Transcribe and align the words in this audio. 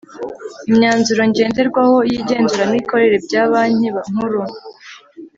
imyanzuro 0.69 1.21
ngenderwaho 1.29 1.97
y 2.09 2.13
igenzuramikorere 2.19 3.15
bya 3.25 3.43
banki 3.51 3.89
nkuru 4.11 4.41